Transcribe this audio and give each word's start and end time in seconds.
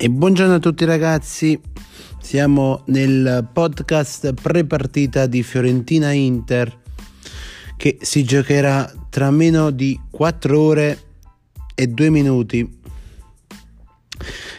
E 0.00 0.08
buongiorno 0.08 0.54
a 0.54 0.58
tutti 0.60 0.84
ragazzi, 0.84 1.60
siamo 2.20 2.82
nel 2.86 3.48
podcast 3.52 4.32
pre-partita 4.32 5.26
di 5.26 5.42
Fiorentina 5.42 6.12
Inter 6.12 6.82
che 7.76 7.98
si 8.00 8.22
giocherà 8.22 8.88
tra 9.10 9.32
meno 9.32 9.72
di 9.72 9.98
4 10.08 10.60
ore 10.60 10.98
e 11.74 11.88
2 11.88 12.10
minuti. 12.10 12.78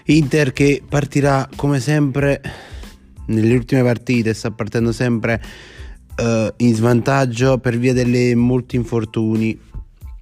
Inter 0.07 0.51
che 0.51 0.83
partirà 0.85 1.47
come 1.55 1.79
sempre 1.79 2.41
nelle 3.27 3.53
ultime 3.53 3.81
partite, 3.81 4.33
sta 4.33 4.51
partendo 4.51 4.91
sempre 4.91 5.41
uh, 6.17 6.53
in 6.57 6.75
svantaggio 6.75 7.59
per 7.59 7.77
via 7.77 7.93
delle 7.93 8.35
molti 8.35 8.75
infortuni, 8.75 9.57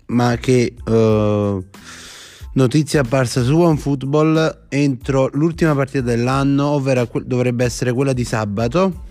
ma 0.06 0.38
che... 0.38 0.76
Uh, 0.86 1.66
Notizia 2.58 3.02
apparsa 3.02 3.44
su 3.44 3.56
OneFootball 3.56 4.66
entro 4.70 5.30
l'ultima 5.34 5.76
partita 5.76 6.02
dell'anno, 6.02 6.66
ovvero 6.70 7.08
dovrebbe 7.24 7.64
essere 7.64 7.94
quella 7.94 8.14
di 8.14 8.24
sabato. 8.24 9.04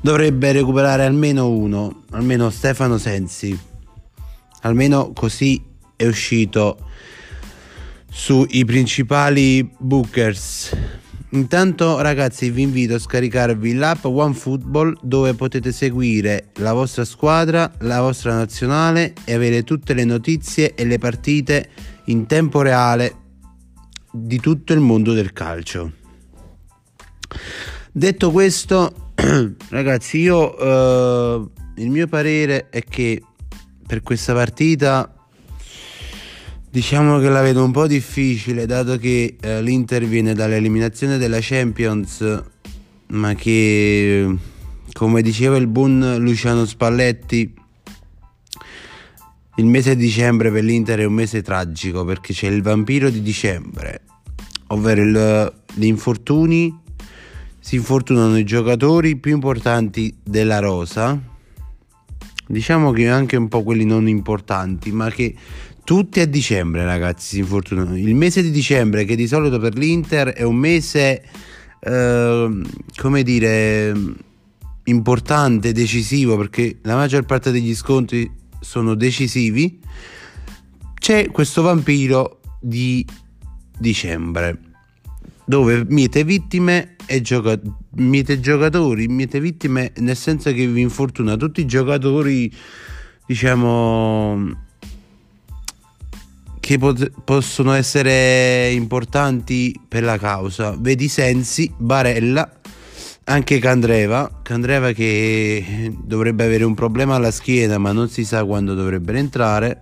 Dovrebbe 0.00 0.50
recuperare 0.50 1.04
almeno 1.04 1.48
uno, 1.48 2.02
almeno 2.10 2.50
Stefano 2.50 2.98
Sensi. 2.98 3.56
Almeno 4.62 5.12
così 5.12 5.62
è 5.94 6.04
uscito 6.04 6.76
sui 8.10 8.64
principali 8.64 9.70
bookers 9.78 10.76
Intanto 11.32 12.00
ragazzi 12.00 12.50
vi 12.50 12.62
invito 12.62 12.94
a 12.94 12.98
scaricarvi 12.98 13.74
l'app 13.74 14.04
OneFootball 14.04 14.98
dove 15.00 15.34
potete 15.34 15.70
seguire 15.70 16.48
la 16.54 16.72
vostra 16.72 17.04
squadra, 17.04 17.72
la 17.80 18.00
vostra 18.00 18.34
nazionale 18.34 19.14
e 19.24 19.34
avere 19.34 19.62
tutte 19.62 19.94
le 19.94 20.04
notizie 20.04 20.74
e 20.74 20.84
le 20.84 20.98
partite 20.98 21.70
in 22.06 22.26
tempo 22.26 22.62
reale 22.62 23.14
di 24.10 24.40
tutto 24.40 24.72
il 24.72 24.80
mondo 24.80 25.12
del 25.12 25.32
calcio. 25.32 25.92
Detto 27.92 28.30
questo, 28.32 29.12
ragazzi, 29.70 30.18
io 30.18 30.58
eh, 30.58 31.48
il 31.76 31.90
mio 31.90 32.08
parere 32.08 32.70
è 32.70 32.82
che 32.82 33.22
per 33.86 34.02
questa 34.02 34.32
partita 34.32 35.14
Diciamo 36.72 37.18
che 37.18 37.28
la 37.28 37.42
vedo 37.42 37.64
un 37.64 37.72
po' 37.72 37.88
difficile 37.88 38.64
dato 38.64 38.96
che 38.96 39.36
eh, 39.40 39.60
l'Inter 39.60 40.06
viene 40.06 40.34
dall'eliminazione 40.34 41.18
della 41.18 41.38
Champions, 41.40 42.42
ma 43.08 43.34
che 43.34 44.36
come 44.92 45.20
diceva 45.20 45.56
il 45.56 45.66
buon 45.66 46.18
Luciano 46.18 46.64
Spalletti, 46.64 47.52
il 49.56 49.64
mese 49.64 49.96
di 49.96 50.04
dicembre 50.04 50.52
per 50.52 50.62
l'Inter 50.62 51.00
è 51.00 51.04
un 51.06 51.14
mese 51.14 51.42
tragico 51.42 52.04
perché 52.04 52.32
c'è 52.32 52.46
il 52.46 52.62
vampiro 52.62 53.10
di 53.10 53.20
dicembre, 53.20 54.02
ovvero 54.68 55.02
il, 55.02 55.52
gli 55.74 55.86
infortuni, 55.86 56.72
si 57.58 57.74
infortunano 57.74 58.38
i 58.38 58.44
giocatori 58.44 59.16
più 59.16 59.32
importanti 59.32 60.16
della 60.22 60.60
rosa, 60.60 61.20
diciamo 62.46 62.92
che 62.92 63.08
anche 63.08 63.36
un 63.36 63.48
po' 63.48 63.64
quelli 63.64 63.84
non 63.84 64.06
importanti, 64.06 64.92
ma 64.92 65.10
che 65.10 65.34
tutti 65.90 66.20
a 66.20 66.26
dicembre, 66.28 66.84
ragazzi, 66.84 67.26
si 67.30 67.38
infortunano. 67.40 67.98
Il 67.98 68.14
mese 68.14 68.42
di 68.42 68.52
dicembre, 68.52 69.04
che 69.04 69.16
di 69.16 69.26
solito 69.26 69.58
per 69.58 69.74
l'Inter 69.74 70.28
è 70.28 70.44
un 70.44 70.54
mese, 70.54 71.20
eh, 71.80 72.62
come 72.94 73.22
dire, 73.24 73.92
importante, 74.84 75.72
decisivo, 75.72 76.36
perché 76.36 76.78
la 76.82 76.94
maggior 76.94 77.24
parte 77.24 77.50
degli 77.50 77.74
scontri 77.74 78.30
sono 78.60 78.94
decisivi, 78.94 79.80
c'è 80.94 81.28
questo 81.32 81.60
vampiro 81.62 82.40
di 82.60 83.04
dicembre 83.76 84.60
dove 85.44 85.84
miete 85.88 86.22
vittime 86.22 86.94
e 87.04 87.20
gioca- 87.20 87.58
miete 87.96 88.38
giocatori, 88.38 89.08
miete 89.08 89.40
vittime 89.40 89.90
nel 89.96 90.16
senso 90.16 90.52
che 90.52 90.68
vi 90.68 90.82
infortuna 90.82 91.34
tutti 91.34 91.62
i 91.62 91.66
giocatori, 91.66 92.48
diciamo 93.26 94.68
che 96.70 96.78
pot- 96.78 97.10
possono 97.24 97.72
essere 97.72 98.70
importanti 98.70 99.74
per 99.88 100.04
la 100.04 100.16
causa. 100.18 100.76
Vedi 100.78 101.08
Sensi, 101.08 101.68
Barella, 101.76 102.48
anche 103.24 103.58
Candreva, 103.58 104.38
Candreva 104.40 104.92
che 104.92 105.92
dovrebbe 106.00 106.44
avere 106.44 106.62
un 106.62 106.74
problema 106.74 107.16
alla 107.16 107.32
schiena 107.32 107.76
ma 107.78 107.90
non 107.90 108.08
si 108.08 108.24
sa 108.24 108.44
quando 108.44 108.74
dovrebbe 108.74 109.18
entrare. 109.18 109.80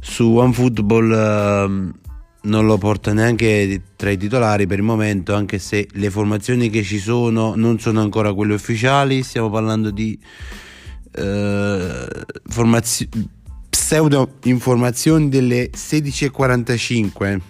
Su 0.00 0.36
OneFootball 0.36 1.10
uh, 1.10 1.92
non 2.42 2.66
lo 2.66 2.76
porta 2.76 3.14
neanche 3.14 3.80
tra 3.96 4.10
i 4.10 4.18
titolari 4.18 4.66
per 4.66 4.80
il 4.80 4.84
momento, 4.84 5.34
anche 5.34 5.58
se 5.58 5.88
le 5.92 6.10
formazioni 6.10 6.68
che 6.68 6.82
ci 6.82 6.98
sono 6.98 7.54
non 7.56 7.78
sono 7.78 8.02
ancora 8.02 8.34
quelle 8.34 8.52
ufficiali, 8.52 9.22
stiamo 9.22 9.48
parlando 9.48 9.90
di 9.90 10.20
uh, 11.16 12.06
formazioni 12.50 13.38
pseudo 13.90 14.36
informazioni 14.44 15.28
delle 15.28 15.68
16.45, 15.68 17.40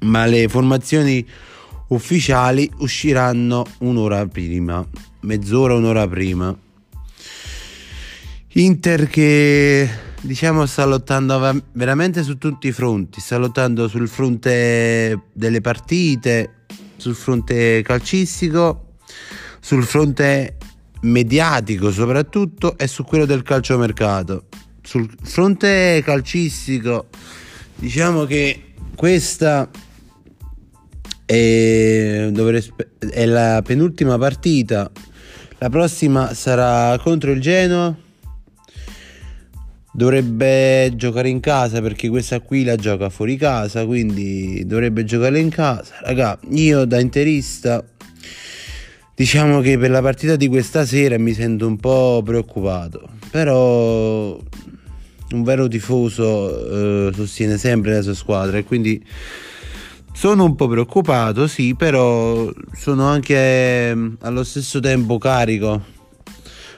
ma 0.00 0.26
le 0.26 0.48
formazioni 0.48 1.24
ufficiali 1.90 2.68
usciranno 2.78 3.64
un'ora 3.78 4.26
prima, 4.26 4.84
mezz'ora, 5.20 5.74
un'ora 5.74 6.08
prima. 6.08 6.52
Inter 8.54 9.06
che 9.06 9.88
diciamo 10.20 10.66
sta 10.66 10.84
lottando 10.84 11.62
veramente 11.74 12.24
su 12.24 12.36
tutti 12.36 12.66
i 12.66 12.72
fronti, 12.72 13.20
sta 13.20 13.36
lottando 13.36 13.86
sul 13.86 14.08
fronte 14.08 15.26
delle 15.32 15.60
partite, 15.60 16.64
sul 16.96 17.14
fronte 17.14 17.82
calcistico, 17.82 18.96
sul 19.60 19.84
fronte 19.84 20.56
mediatico 21.02 21.92
soprattutto 21.92 22.76
e 22.76 22.88
su 22.88 23.04
quello 23.04 23.26
del 23.26 23.42
calciomercato 23.42 24.46
sul 24.82 25.08
fronte 25.22 26.02
calcistico 26.04 27.08
diciamo 27.76 28.24
che 28.24 28.64
questa 28.94 29.68
è, 31.24 32.30
è 33.10 33.24
la 33.24 33.62
penultima 33.64 34.18
partita. 34.18 34.90
La 35.58 35.70
prossima 35.70 36.34
sarà 36.34 36.98
contro 36.98 37.30
il 37.30 37.40
Genoa. 37.40 37.94
Dovrebbe 39.92 40.92
giocare 40.96 41.28
in 41.28 41.40
casa 41.40 41.80
perché 41.80 42.08
questa 42.08 42.40
qui 42.40 42.62
la 42.62 42.76
gioca 42.76 43.10
fuori 43.10 43.36
casa 43.36 43.84
quindi 43.86 44.64
dovrebbe 44.66 45.04
giocare 45.04 45.38
in 45.38 45.50
casa. 45.50 45.94
Raga 46.02 46.38
io 46.50 46.84
da 46.84 47.00
interista 47.00 47.84
diciamo 49.20 49.60
che 49.60 49.76
per 49.76 49.90
la 49.90 50.00
partita 50.00 50.34
di 50.34 50.48
questa 50.48 50.86
sera 50.86 51.18
mi 51.18 51.34
sento 51.34 51.66
un 51.66 51.76
po' 51.76 52.22
preoccupato 52.24 53.06
però 53.30 54.34
un 55.32 55.42
vero 55.42 55.68
tifoso 55.68 57.08
eh, 57.08 57.12
sostiene 57.12 57.58
sempre 57.58 57.92
la 57.92 58.00
sua 58.00 58.14
squadra 58.14 58.56
e 58.56 58.64
quindi 58.64 59.04
sono 60.14 60.44
un 60.44 60.54
po' 60.54 60.68
preoccupato, 60.68 61.46
sì, 61.46 61.74
però 61.74 62.50
sono 62.72 63.06
anche 63.06 63.34
eh, 63.34 64.12
allo 64.20 64.42
stesso 64.42 64.80
tempo 64.80 65.18
carico 65.18 65.84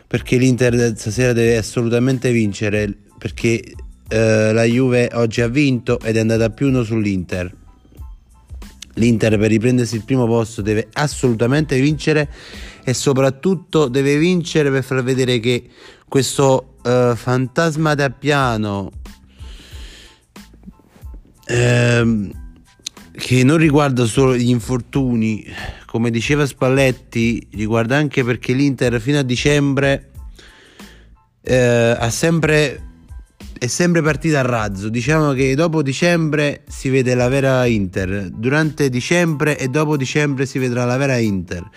perché 0.08 0.36
l'Inter 0.36 0.94
stasera 0.96 1.32
deve 1.32 1.56
assolutamente 1.56 2.32
vincere 2.32 2.92
perché 3.18 3.62
eh, 4.08 4.52
la 4.52 4.64
Juve 4.64 5.10
oggi 5.12 5.42
ha 5.42 5.48
vinto 5.48 6.00
ed 6.00 6.16
è 6.16 6.20
andata 6.20 6.50
più 6.50 6.66
uno 6.66 6.82
sull'Inter. 6.82 7.61
L'Inter 8.94 9.38
per 9.38 9.48
riprendersi 9.48 9.96
il 9.96 10.04
primo 10.04 10.26
posto 10.26 10.62
deve 10.62 10.88
assolutamente 10.92 11.80
vincere 11.80 12.30
e 12.84 12.92
soprattutto 12.94 13.88
deve 13.88 14.18
vincere 14.18 14.70
per 14.70 14.84
far 14.84 15.02
vedere 15.02 15.40
che 15.40 15.68
questo 16.08 16.76
uh, 16.82 17.14
fantasma 17.14 17.94
da 17.94 18.10
piano 18.10 18.90
ehm, 21.46 22.30
che 23.12 23.44
non 23.44 23.56
riguarda 23.56 24.04
solo 24.04 24.36
gli 24.36 24.48
infortuni, 24.48 25.44
come 25.86 26.10
diceva 26.10 26.46
Spalletti, 26.46 27.46
riguarda 27.52 27.96
anche 27.96 28.24
perché 28.24 28.52
l'Inter 28.52 29.00
fino 29.00 29.18
a 29.18 29.22
dicembre 29.22 30.10
eh, 31.42 31.96
ha 31.98 32.10
sempre 32.10 32.91
è 33.62 33.68
sempre 33.68 34.02
partita 34.02 34.40
a 34.40 34.42
razzo. 34.42 34.88
Diciamo 34.88 35.30
che 35.34 35.54
dopo 35.54 35.82
dicembre 35.82 36.64
si 36.66 36.88
vede 36.88 37.14
la 37.14 37.28
vera 37.28 37.64
Inter, 37.64 38.28
durante 38.28 38.90
dicembre 38.90 39.56
e 39.56 39.68
dopo 39.68 39.96
dicembre 39.96 40.46
si 40.46 40.58
vedrà 40.58 40.84
la 40.84 40.96
vera 40.96 41.16
Inter. 41.18 41.70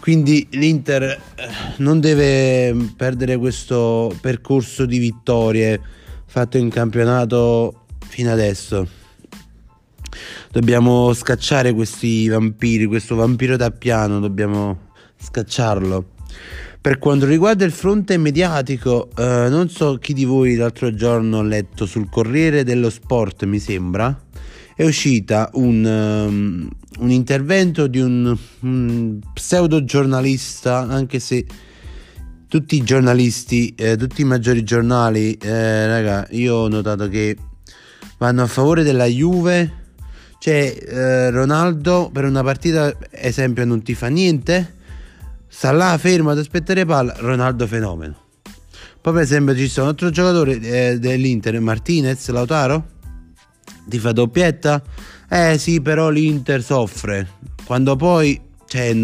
Quindi 0.00 0.48
l'Inter 0.52 1.02
eh, 1.02 1.20
non 1.78 2.00
deve 2.00 2.74
perdere 2.96 3.36
questo 3.36 4.16
percorso 4.22 4.86
di 4.86 4.96
vittorie 4.96 5.78
fatto 6.24 6.56
in 6.56 6.70
campionato 6.70 7.84
fino 8.06 8.32
adesso. 8.32 8.88
Dobbiamo 10.50 11.12
scacciare 11.12 11.74
questi 11.74 12.26
vampiri, 12.26 12.86
questo 12.86 13.16
vampiro 13.16 13.58
da 13.58 13.70
piano, 13.70 14.18
dobbiamo 14.18 14.92
scacciarlo. 15.20 16.16
Per 16.80 16.98
quanto 16.98 17.26
riguarda 17.26 17.64
il 17.64 17.72
fronte 17.72 18.16
mediatico, 18.18 19.10
eh, 19.16 19.48
non 19.48 19.68
so 19.68 19.98
chi 19.98 20.14
di 20.14 20.24
voi 20.24 20.54
l'altro 20.54 20.94
giorno 20.94 21.40
ha 21.40 21.42
letto 21.42 21.86
sul 21.86 22.08
Corriere 22.08 22.62
dello 22.62 22.88
Sport, 22.88 23.44
mi 23.44 23.58
sembra, 23.58 24.16
è 24.76 24.84
uscita 24.84 25.50
un, 25.54 25.84
um, 25.84 26.68
un 27.00 27.10
intervento 27.10 27.88
di 27.88 27.98
un, 27.98 28.38
un, 28.60 29.18
pseudo 29.34 29.82
giornalista, 29.82 30.86
anche 30.86 31.18
se 31.18 31.44
tutti 32.46 32.76
i 32.76 32.84
giornalisti, 32.84 33.74
eh, 33.76 33.96
tutti 33.96 34.20
i 34.20 34.24
maggiori 34.24 34.62
giornali, 34.62 35.34
eh, 35.34 35.86
raga, 35.88 36.28
io 36.30 36.54
ho 36.54 36.68
notato 36.68 37.08
che 37.08 37.36
vanno 38.18 38.42
a 38.42 38.46
favore 38.46 38.84
della 38.84 39.06
Juve. 39.06 39.86
Cioè, 40.38 40.76
eh, 40.80 41.30
Ronaldo 41.30 42.08
per 42.12 42.24
una 42.24 42.44
partita, 42.44 42.96
esempio, 43.10 43.64
non 43.64 43.82
ti 43.82 43.94
fa 43.94 44.06
niente, 44.06 44.76
sta 45.48 45.72
là 45.72 45.96
fermo 45.98 46.30
ad 46.30 46.38
aspettare 46.38 46.84
palla, 46.84 47.14
Ronaldo 47.16 47.66
fenomeno. 47.66 48.26
Poi, 49.00 49.12
per 49.12 49.22
esempio, 49.22 49.56
ci 49.56 49.68
sono 49.68 49.86
un 49.86 49.92
altro 49.92 50.10
giocatore 50.10 50.60
eh, 50.60 50.98
dell'Inter, 50.98 51.58
Martinez, 51.60 52.28
Lautaro, 52.28 52.86
ti 53.86 53.98
fa 53.98 54.12
doppietta. 54.12 54.82
Eh 55.28 55.56
sì, 55.58 55.80
però 55.80 56.10
l'Inter 56.10 56.62
soffre. 56.62 57.28
Quando 57.64 57.96
poi, 57.96 58.40
cioè, 58.66 58.94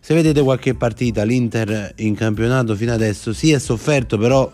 se 0.00 0.14
vedete 0.14 0.42
qualche 0.42 0.74
partita, 0.74 1.24
l'Inter 1.24 1.92
in 1.96 2.14
campionato 2.14 2.76
fino 2.76 2.92
adesso 2.92 3.32
si 3.32 3.46
sì, 3.46 3.52
è 3.52 3.58
sofferto, 3.58 4.18
però 4.18 4.50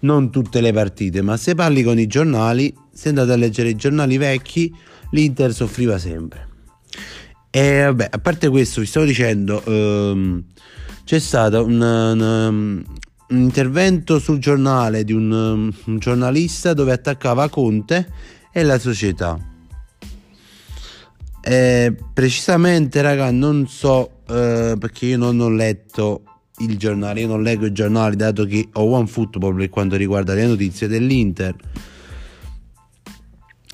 non 0.00 0.30
tutte 0.30 0.60
le 0.60 0.72
partite, 0.72 1.22
ma 1.22 1.36
se 1.36 1.54
parli 1.54 1.82
con 1.82 1.98
i 1.98 2.06
giornali, 2.06 2.74
se 2.92 3.10
andate 3.10 3.32
a 3.32 3.36
leggere 3.36 3.70
i 3.70 3.76
giornali 3.76 4.16
vecchi, 4.16 4.74
l'Inter 5.12 5.52
soffriva 5.54 5.98
sempre. 5.98 6.48
E 7.54 7.82
vabbè, 7.82 8.08
a 8.10 8.18
parte 8.18 8.48
questo, 8.48 8.80
vi 8.80 8.86
stavo 8.86 9.04
dicendo, 9.04 9.62
ehm, 9.62 10.42
c'è 11.04 11.18
stato 11.18 11.62
un, 11.62 11.82
un, 11.82 12.20
un, 13.28 13.38
intervento 13.38 14.18
sul 14.18 14.38
giornale 14.38 15.04
di 15.04 15.12
un, 15.12 15.70
un 15.84 15.98
giornalista 15.98 16.72
dove 16.72 16.92
attaccava 16.92 17.50
Conte 17.50 18.10
e 18.50 18.62
la 18.62 18.78
società. 18.78 19.38
E 21.42 21.94
precisamente, 22.14 23.02
raga, 23.02 23.30
non 23.30 23.66
so 23.68 24.22
eh, 24.28 24.74
perché 24.78 25.04
io 25.04 25.18
non 25.18 25.38
ho 25.38 25.50
letto 25.50 26.22
il 26.60 26.78
giornale, 26.78 27.20
io 27.20 27.26
non 27.26 27.42
leggo 27.42 27.66
i 27.66 27.72
giornali 27.72 28.16
dato 28.16 28.46
che 28.46 28.66
ho 28.72 28.84
One 28.84 29.06
Football 29.06 29.54
per 29.54 29.68
quanto 29.68 29.96
riguarda 29.96 30.32
le 30.32 30.46
notizie 30.46 30.88
dell'Inter 30.88 31.54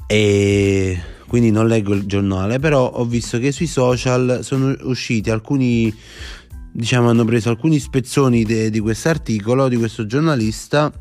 e 0.09 1.01
quindi 1.29 1.51
non 1.51 1.69
leggo 1.69 1.95
il 1.95 2.07
giornale, 2.07 2.59
però 2.59 2.91
ho 2.91 3.05
visto 3.05 3.39
che 3.39 3.53
sui 3.53 3.67
social 3.67 4.41
sono 4.43 4.75
usciti 4.83 5.31
alcuni 5.31 5.95
diciamo 6.73 7.11
hanno 7.11 7.25
preso 7.25 7.51
alcuni 7.51 7.79
spezzoni 7.79 8.45
de, 8.45 8.71
di 8.71 8.81
questo 8.81 9.09
articolo 9.09 9.69
di 9.69 9.77
questo 9.77 10.07
giornalista 10.07 10.93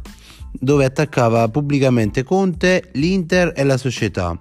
dove 0.51 0.85
attaccava 0.85 1.47
pubblicamente 1.49 2.23
Conte, 2.23 2.89
l'Inter 2.93 3.53
e 3.55 3.63
la 3.63 3.77
società. 3.77 4.39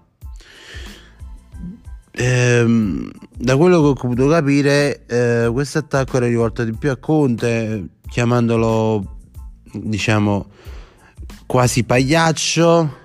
Ehm, 2.12 3.10
da 3.36 3.56
quello 3.56 3.82
che 3.82 3.86
ho 3.88 3.92
potuto 3.92 4.28
capire, 4.28 5.04
eh, 5.06 5.50
questo 5.52 5.78
attacco 5.78 6.16
era 6.16 6.26
rivolto 6.26 6.64
di 6.64 6.72
più 6.72 6.90
a 6.90 6.96
Conte, 6.96 7.88
chiamandolo 8.08 9.18
diciamo 9.72 10.46
quasi 11.44 11.84
pagliaccio 11.84 13.04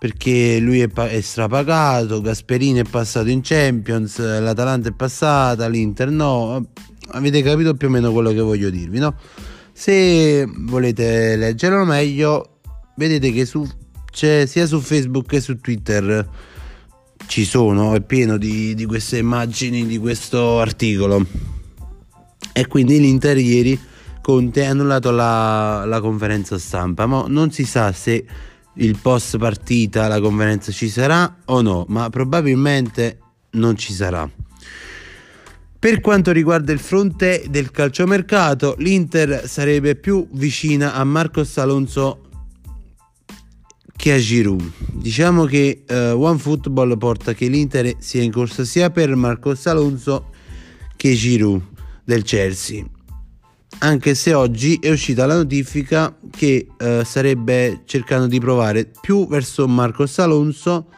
perché 0.00 0.58
lui 0.60 0.80
è, 0.80 0.90
è, 0.90 1.20
strapagato, 1.20 2.22
Gasperini 2.22 2.78
è 2.78 2.84
passato 2.84 3.28
in 3.28 3.42
Champions, 3.42 4.18
l'Atalanta 4.18 4.88
è 4.88 4.92
passata, 4.92 5.68
l'Inter 5.68 6.08
no. 6.08 6.68
Avete 7.08 7.42
capito 7.42 7.74
più 7.74 7.88
o 7.88 7.90
meno 7.90 8.10
quello 8.10 8.30
che 8.30 8.40
voglio 8.40 8.70
dirvi, 8.70 8.98
no? 8.98 9.14
Se 9.74 10.46
volete 10.46 11.36
leggerlo 11.36 11.84
meglio, 11.84 12.60
vedete 12.96 13.30
che 13.30 13.44
su, 13.44 13.68
c'è 14.10 14.46
sia 14.46 14.64
su 14.64 14.80
Facebook 14.80 15.26
che 15.26 15.42
su 15.42 15.60
Twitter 15.60 16.26
ci 17.26 17.44
sono, 17.44 17.94
è 17.94 18.00
pieno 18.00 18.38
di, 18.38 18.74
di 18.74 18.86
queste 18.86 19.18
immagini 19.18 19.84
di 19.84 19.98
questo 19.98 20.60
articolo. 20.60 21.26
E 22.54 22.66
quindi 22.66 22.98
l'Inter 22.98 23.36
ieri 23.36 23.78
Conte 24.22 24.64
ha 24.64 24.70
annullato 24.70 25.10
la, 25.10 25.84
la 25.84 26.00
conferenza 26.00 26.58
stampa, 26.58 27.04
ma 27.04 27.26
non 27.28 27.50
si 27.50 27.66
sa 27.66 27.92
se 27.92 28.24
il 28.74 28.98
post 29.00 29.38
partita 29.38 30.08
la 30.08 30.20
conferenza 30.20 30.72
ci 30.72 30.88
sarà 30.88 31.38
o 31.46 31.60
no, 31.60 31.84
ma 31.88 32.08
probabilmente 32.10 33.18
non 33.52 33.76
ci 33.76 33.92
sarà. 33.92 34.28
Per 35.78 36.00
quanto 36.00 36.30
riguarda 36.30 36.72
il 36.72 36.78
fronte 36.78 37.44
del 37.48 37.70
calciomercato, 37.70 38.74
l'Inter 38.78 39.48
sarebbe 39.48 39.96
più 39.96 40.28
vicina 40.32 40.94
a 40.94 41.04
Marcos 41.04 41.56
Alonso 41.56 42.28
che 43.96 44.12
a 44.12 44.18
Giroud. 44.18 44.72
Diciamo 44.92 45.44
che 45.44 45.84
uh, 45.88 45.94
OneFootball 45.94 46.96
porta 46.98 47.32
che 47.32 47.48
l'Inter 47.48 47.96
sia 47.98 48.22
in 48.22 48.30
corsa 48.30 48.64
sia 48.64 48.90
per 48.90 49.14
Marcos 49.14 49.66
Alonso 49.66 50.30
che 50.96 51.14
Giroud 51.14 51.62
del 52.04 52.22
Chelsea. 52.24 52.84
Anche 53.82 54.14
se 54.14 54.34
oggi 54.34 54.78
è 54.80 54.90
uscita 54.90 55.24
la 55.24 55.36
notifica 55.36 56.14
che 56.30 56.66
uh, 56.78 57.02
sarebbe 57.02 57.80
cercando 57.86 58.26
di 58.26 58.38
provare 58.38 58.90
più 59.00 59.26
verso 59.26 59.66
Marcos 59.66 60.18
Alonso 60.18 60.88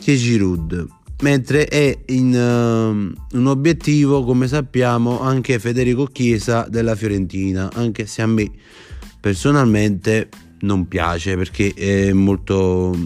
che 0.00 0.14
Giroud. 0.14 0.86
Mentre 1.22 1.66
è 1.66 1.96
in 2.06 2.32
uh, 2.32 3.36
un 3.36 3.46
obiettivo, 3.46 4.22
come 4.22 4.46
sappiamo, 4.46 5.20
anche 5.20 5.58
Federico 5.58 6.06
Chiesa 6.06 6.66
della 6.68 6.94
Fiorentina, 6.94 7.70
anche 7.74 8.06
se 8.06 8.22
a 8.22 8.26
me 8.26 8.48
personalmente 9.20 10.28
non 10.60 10.86
piace 10.86 11.36
perché 11.36 11.72
è 11.74 12.12
molto 12.12 12.96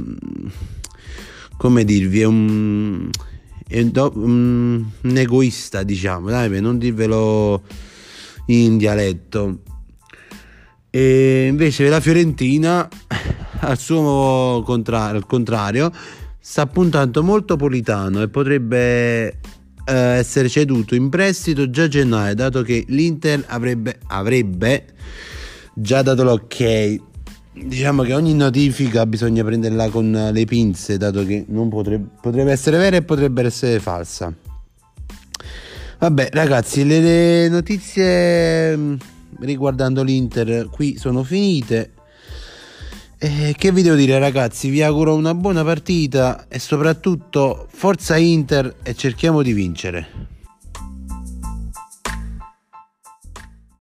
come 1.56 1.84
dirvi 1.84 2.20
è 2.20 2.24
un, 2.24 3.10
è 3.66 3.80
un, 3.80 4.84
un 5.00 5.16
egoista 5.16 5.82
diciamo 5.82 6.28
dai 6.30 6.60
non 6.60 6.78
dirvelo 6.78 7.62
in 8.48 8.76
dialetto 8.76 9.62
e 10.90 11.46
invece 11.46 11.88
la 11.88 12.00
Fiorentina 12.00 12.88
al 13.60 13.78
suo 13.78 14.62
contrario, 14.64 15.16
al 15.16 15.26
contrario 15.26 15.92
sta 16.38 16.66
puntando 16.66 17.22
molto 17.22 17.56
Politano 17.56 18.22
e 18.22 18.28
potrebbe 18.28 19.26
eh, 19.28 19.36
essere 19.84 20.48
ceduto 20.48 20.94
in 20.94 21.08
prestito 21.08 21.68
già 21.68 21.84
a 21.84 21.88
gennaio 21.88 22.34
dato 22.34 22.62
che 22.62 22.84
l'Inter 22.88 23.44
avrebbe, 23.48 23.98
avrebbe 24.06 24.86
già 25.74 26.02
dato 26.02 26.24
l'ok 26.24 27.06
diciamo 27.52 28.02
che 28.02 28.14
ogni 28.14 28.34
notifica 28.34 29.04
bisogna 29.04 29.44
prenderla 29.44 29.88
con 29.88 30.30
le 30.32 30.44
pinze, 30.44 30.96
dato 30.96 31.24
che 31.24 31.44
potrebbe, 31.68 32.08
potrebbe, 32.20 32.52
essere 32.52 32.78
vera 32.78 32.96
e 32.96 33.02
potrebbe 33.02 33.42
essere 33.42 33.80
falsa. 33.80 34.32
Vabbè, 35.98 36.28
ragazzi, 36.32 36.84
le, 36.84 37.00
le 37.00 37.48
notizie 37.48 38.76
mm, 38.76 38.94
riguardando 39.40 40.04
l'Inter 40.04 40.68
qui 40.70 40.96
sono 40.96 41.24
finite. 41.24 41.90
E 43.18 43.54
che 43.58 43.72
vi 43.72 43.82
devo 43.82 43.96
dire, 43.96 44.16
ragazzi? 44.20 44.68
Vi 44.68 44.80
auguro 44.80 45.16
una 45.16 45.34
buona 45.34 45.64
partita 45.64 46.46
e 46.46 46.60
soprattutto 46.60 47.66
forza 47.72 48.16
Inter 48.16 48.76
e 48.84 48.94
cerchiamo 48.94 49.42
di 49.42 49.52
vincere. 49.52 50.37